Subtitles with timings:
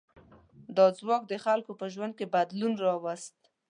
[0.77, 3.35] دا ځواک د خلکو په ژوند کې بدلون راوست.